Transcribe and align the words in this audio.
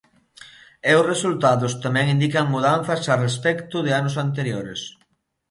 E 0.89 0.91
os 0.99 1.07
resultados 1.11 1.71
tamén 1.83 2.05
indican 2.15 2.45
mudanzas 2.53 3.01
a 3.13 3.15
respecto 3.25 3.75
de 3.85 3.91
anos 3.99 4.15
anteriores. 4.25 4.81